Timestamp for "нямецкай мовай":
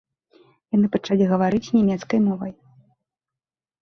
1.77-2.51